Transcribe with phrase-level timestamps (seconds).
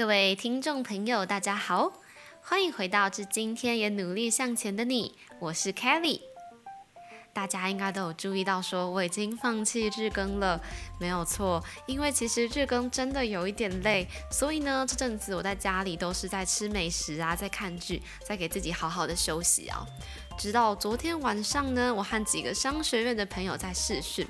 [0.00, 1.92] 各位听众朋友，大家好，
[2.40, 6.22] 欢迎回到《至今天也努力向前的你》，我是 Kelly。
[7.34, 10.58] 大家应该都有注意到，说我已经放弃日更了，
[10.98, 19.86] 没有错，因为其实日更真的有一点累，所以呢，这阵子我在家里都是在吃美食啊，在看剧，在给自己好好的休息啊。
[20.40, 24.26] 直到昨天晚上呢，我和几个商学院的朋友在试训，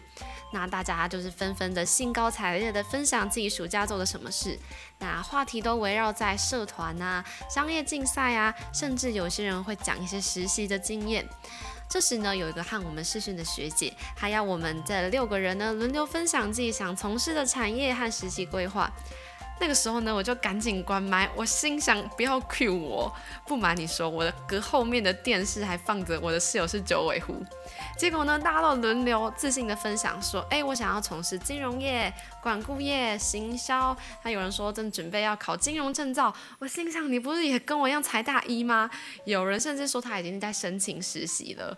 [0.53, 4.59] 那大家就是纷纷的兴高采烈的分享自己暑假做了什么事，
[4.99, 11.25] 那话题都围绕在社团啊、商业竞赛啊，甚至有些人会讲一些实习的经验。
[11.89, 18.91] 这时呢，有一个和我们试训的学姐，还要我们这六个人呢轮流分享自己想从事的产业和实习规划。
[19.61, 23.15] 那个时候呢，我就赶紧关麦，我心想不要 cue 我。
[23.47, 27.37] 不瞒你说，我的隔后面的电视还放着我的室友是九尾狐。
[27.99, 32.11] 结果呢，大家都轮流自信的分享说，哎，我想要从事金融业、
[32.43, 33.95] 管顾业、行销。
[34.23, 36.35] 还有人说正准备要考金融证照。
[36.59, 38.91] 我心想，你不是也跟我一样才大一吗？
[39.27, 41.77] 有人甚至说他已经在申请实习了。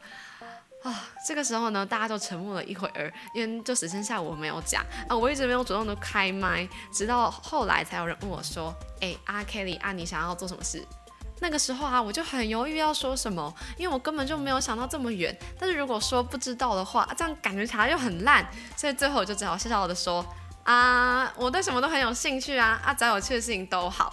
[0.82, 10.84] 啊，这个时候呢，大家都沉默了一会儿，因为就只剩下我没有讲啊，我一直没有主动的开麦，直到后来才有人问我说，哎，阿 Kelly 啊，你想要做什么事？
[11.40, 15.36] 那个时候啊，我就很犹豫要说什么，因为我根本就没有想到这么远。
[15.58, 18.44] 但是如果说不知道的话，这样感觉起来又很烂，
[18.76, 20.24] 所以最后我就只好笑笑的说，
[20.64, 24.12] 啊，我对什么都很有兴趣啊，啊，只要有趣的事情都好。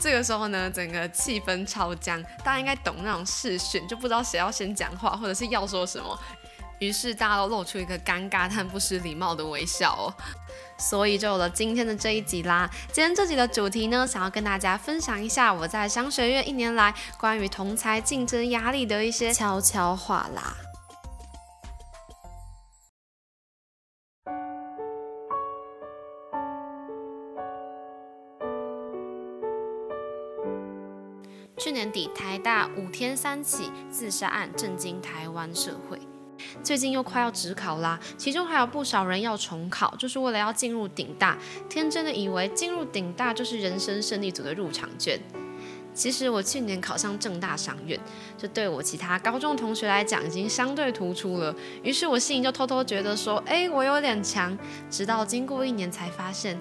[0.00, 6.18] 这个时候呢，整个气氛超僵，大家应该懂那种试训，就不知道谁要先讲话，或者是要说什么。
[6.78, 10.14] 于是大家都露出一个尴尬但不失礼貌的微笑哦。
[10.78, 12.70] 所以就有了今天的这一集啦。
[12.90, 20.56] 今天这集的主题呢，想要跟大家分享一下我在商学院一年来关于同才竞争压力的一些悄悄话啦。
[31.60, 36.00] 去年底，台大五天三起自杀案震惊台湾社会。
[36.62, 41.36] 最近又快要职考啦，其中还有不少人要重考，就是为了要进入顶大。
[41.68, 45.20] 天真的以为进入顶大就是人生胜利组的入场券。
[45.92, 48.00] 其实我去年考上正大商院，
[48.38, 51.54] 这对我其他高中同学来讲已经相对突出了。
[51.82, 54.56] 于是我心里就偷偷觉得说，哎，我有点强。
[54.88, 56.58] 直到经过一年才发现。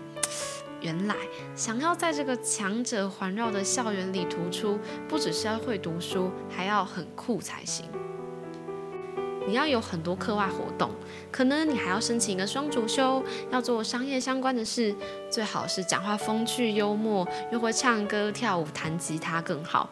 [0.81, 1.15] 原来
[1.55, 7.85] 想要在这个强者环绕的校园里突出，不只是要会读书，还要很酷才行。
[9.47, 10.91] 你要有很多课外活动，
[11.31, 14.95] 可能你还要申请一个双主修，要做商业相关的事，
[15.29, 19.89] 最好是讲话风趣幽默，又会唱歌跳舞弹吉他更好。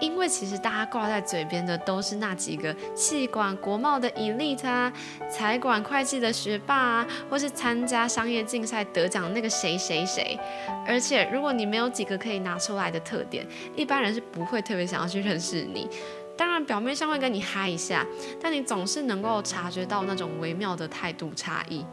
[0.00, 4.92] 因为其实大家挂在嘴边的都是那几个气管国贸的 elite 啊，
[5.30, 10.38] 财管会计的学霸啊，或是参加商业竞赛得奖那个谁谁谁。
[10.86, 13.46] 而且如果你没有几个可以拿出来的特点，
[13.76, 15.88] 一般人是不会特别想要去认识你。
[16.36, 18.04] 当然表面上会跟你嗨一下，
[18.42, 21.86] 但你总是能够察觉到那种微妙的态度差异。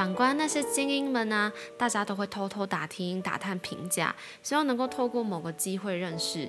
[0.00, 6.48] 反观那些精英们呢，大家都会偷偷打听、打探评价，希望能够透过某个机会认识。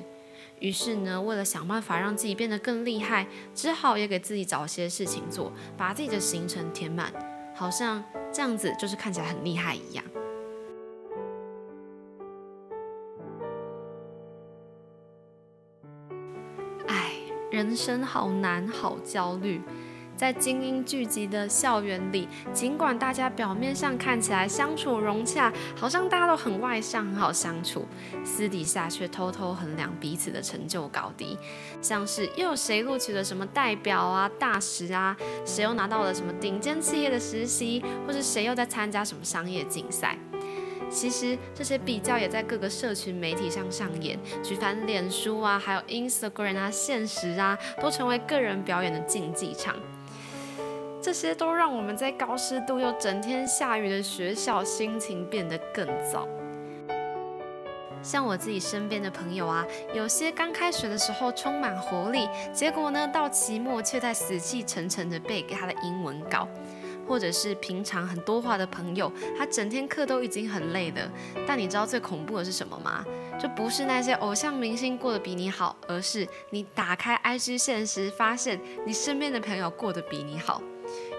[0.61, 7.11] 于是呢，为了想办法让自己变得更厉害，只好也给自己找些事情做，把自己的行程填满，
[7.53, 8.01] 好像
[8.31, 10.05] 这样子就是看起来很厉害一样。
[16.87, 17.11] 唉，
[17.51, 19.61] 人生好难，好焦虑。
[20.21, 27.87] 在精英聚集的校园里，尽管大家表面上看起来相处融洽，好像大家都很外向、很好相处，
[28.23, 31.35] 私底下却偷偷衡量彼此的成就高低，
[31.81, 40.15] 像是又有谁录取了什么代表啊、大使啊，谁又拿到了什么顶尖企业的实习，或是谁又在参加什么商业竞赛。
[40.87, 49.75] 其实这些比较也在各个社群媒体上上演，举凡脸书啊，还有 Instagram 啊、现实啊，都成为个人表演的竞技场。
[51.01, 56.27] 这些都让我们在高湿度又整天下雨的学校心情变得更糟。
[58.03, 66.47] 像我自己身边的朋友啊，有些刚开学的时候充满活力，结果呢到期末却在死气沉沉的背给他的英文稿；
[67.07, 71.11] 或者是平常很多话的朋友，他整天课都已经很累了，
[71.47, 73.05] 但你知道最恐怖的是什么吗？
[73.39, 80.61] 就不是那些偶像明星过得比你好，而是你打开 IG 现实，发现你身边的朋友过得比你好。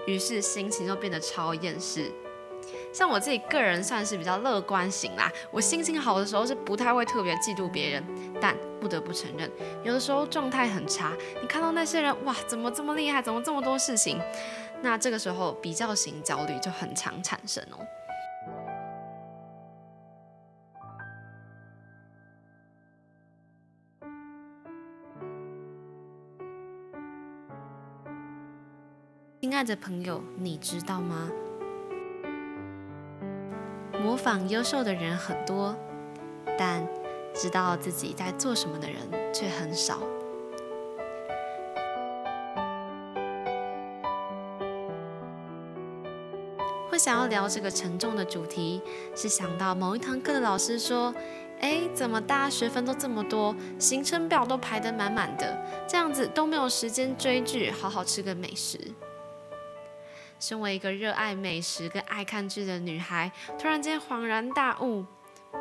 [0.05, 2.11] 于是心情就变得超厌世。
[2.93, 8.03] 像我自己个人算是比较乐观型啦，我心情好的时候是不太会特别嫉妒别人，
[8.39, 9.49] 但不得不承认，
[9.83, 11.11] 有的时候状态很差，
[11.41, 14.21] 你看到那些人哇，怎么这么厉害，怎么这么多事情，
[14.81, 17.79] 那这个时候比较型焦虑就很常产生哦。
[29.53, 31.29] 亲爱的朋友，你知道吗？
[34.01, 35.75] 模仿优秀的人很多，
[36.57, 36.83] 但
[37.35, 38.97] 知道自己在做什么的人
[39.31, 39.99] 却很少。
[46.89, 48.81] 会想要聊这个沉重的主题，
[49.15, 51.13] 是想到某一堂课的老师说
[51.61, 58.79] ：“哎，怎么大家学分都这么多，行程表都排得满满的，这样子都没有时间追剧，好好吃个美食。”
[60.43, 65.05] 身为一个热爱美食跟爱看剧的女孩，突然间恍然大悟，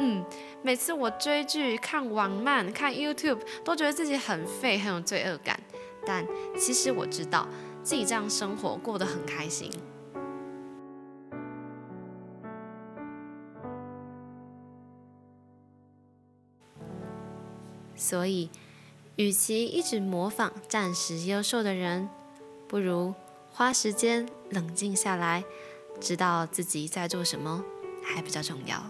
[0.00, 0.24] 嗯，
[0.60, 5.56] 每次我追剧、看网漫、看 YouTube，都觉得自己很废，很有罪恶感。
[6.04, 6.26] 但
[6.58, 7.46] 其实我知道
[7.84, 9.70] 自己这样生活过得很开心。
[17.94, 18.50] 所以，
[19.14, 22.08] 与其一直模仿暂时优秀的人，
[22.66, 23.14] 不如
[23.52, 25.44] 花时间冷静下来，
[26.00, 27.64] 知道自己在做什么，
[28.02, 28.82] 还比较重要。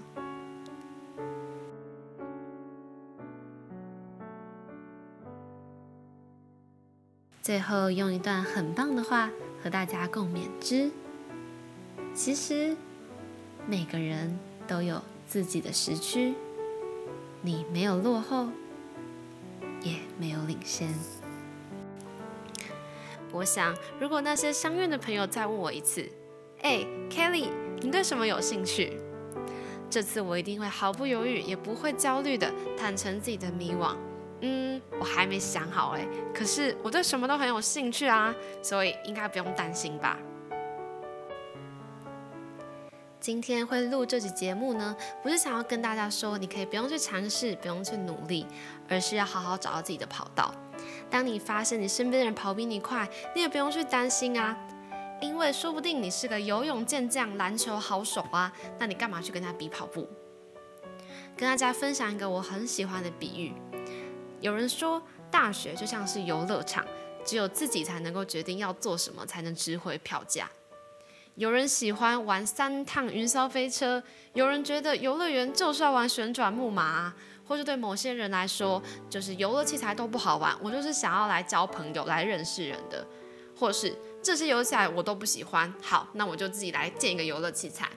[7.43, 9.31] 最后，用一段很棒的话
[9.63, 10.91] 和大家共勉之：
[12.15, 12.77] 其实，
[13.67, 14.39] 每个人
[14.69, 16.35] 都有自己的时区，
[17.41, 18.49] 你没有落后。
[19.85, 20.95] 也没有领先。
[23.33, 26.07] 我想，如果那些相怨的朋友再问我一次
[26.63, 27.49] ：“哎，Kelly，
[27.81, 29.01] 你对什么有兴趣？”
[29.89, 33.97] 这次我一定会毫不犹豫，也不会焦虑的坦诚自己的迷惘。
[34.41, 40.19] 嗯，我还没想好哎，可是我对什么都很有兴趣啊，所以应该不用担心吧。
[43.21, 48.47] 今天会录这集节目呢，不是想要跟大家说你可以不用去尝试，不用去努力，
[48.89, 50.53] 而是要好好找到自己的跑道。
[51.13, 54.57] 当你发现你身边的人跑比你快，你也不用去担心啊，
[55.21, 60.09] 因为说不定你是个游泳健将、篮球好手啊，那你干嘛去跟他比跑步？
[61.37, 63.53] 跟大家分享一个我很喜欢的比喻，
[64.41, 66.83] 有人说大学就像是游乐场，
[67.27, 70.49] 只有自己才能够决定要做什么，才能值回票价。
[71.35, 77.13] 有人喜欢玩三趟云霄飞车，有人觉得游乐园就是要玩旋转木马，
[77.45, 83.07] 或是对某些人来说，就是游乐器材都不好玩，我就是想要来交朋友、来认识人的，
[83.57, 87.89] 或是这些游乐器材我都不喜欢，好，那我就自己来建一个游乐器材。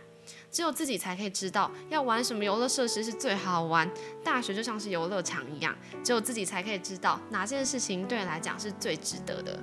[0.51, 3.91] 只有自己才可以知道要玩什么游乐设施是最好玩。
[4.23, 9.59] 大学就像是游乐场一样，只有自己才可以知道哪件事情对你来讲是最值得的。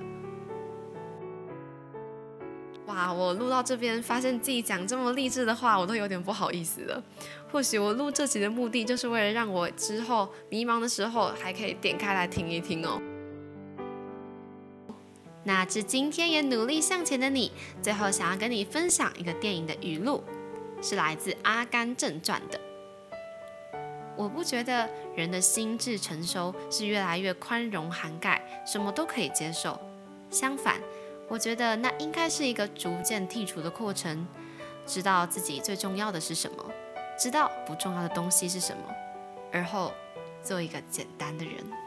[2.93, 3.11] 哇！
[3.11, 7.03] 我录到这边，发现自己讲这么励志的话，我都有点不好意思了。
[7.51, 13.01] 或许我录这集的目的，就是为了让我之后迷茫的时候，还可以点开来听一听哦。
[15.43, 17.51] 那致今天也努力向前的你，
[17.81, 20.23] 最后想要跟你分享一个电影的语录，
[20.81, 22.59] 是来自《阿甘正传》的。
[24.15, 29.79] 我不觉得人的心智成熟是越来越宽容涵盖，什么都可以接受。
[30.29, 30.79] 相反。
[31.27, 34.27] 我觉得那应该是一个逐渐剔除的过程，
[34.85, 36.63] 知道自己最重要的是什么，
[37.17, 38.83] 知道不重要的东西是什么，
[39.51, 39.91] 而后
[40.43, 41.82] 做一个简单的人。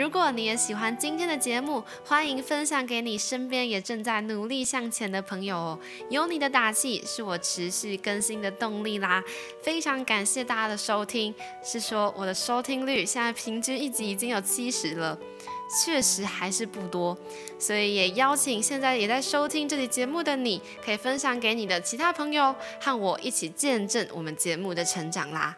[0.00, 5.78] 如果你也喜欢今天的节目，欢迎分享给你身边也正在努力向前的朋友哦。
[6.08, 9.22] 有你的打气是我持续更新的动力啦。
[9.62, 15.18] 非常感谢大家的收听，是说我的收听率现在平均一集已经有七十了，
[15.84, 17.14] 确实还是不多，
[17.58, 25.54] 所以也邀请现在也在收听这期节目的你，可以分享给你的其他朋友，和我一起见证我们节目的成长啦。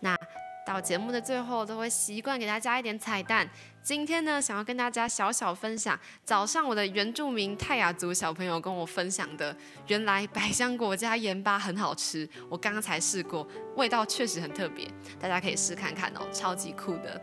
[0.00, 0.18] 那。
[0.66, 3.48] 到节目的最后，都会习惯给大家一点彩蛋。
[3.80, 9.56] 今天呢，想要跟大家小小分享，早上我的原住民泰雅族小朋友跟我分享的，
[9.86, 12.28] 原来百香果加盐巴很好吃。
[12.50, 13.46] 我刚刚才试过，
[13.76, 14.88] 味道确实很特别，
[15.20, 17.22] 大家可以试看看哦，超级酷的。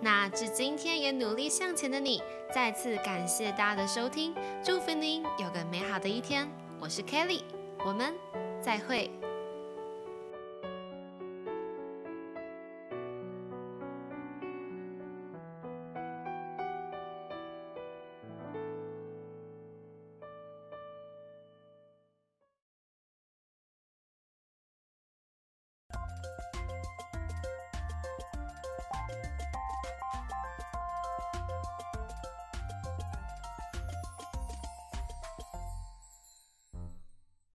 [0.00, 6.48] 那致今天也努力向前的你，再次感谢大家的收听，祝福您有个美好的一天。
[6.80, 7.42] 我是 Kelly，
[7.84, 8.14] 我们
[8.62, 9.10] 再会。